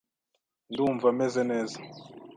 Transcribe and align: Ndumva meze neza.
Ndumva 0.71 1.07
meze 1.19 1.41
neza. 1.51 1.77